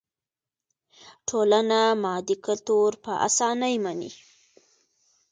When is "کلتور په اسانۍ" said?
2.45-3.75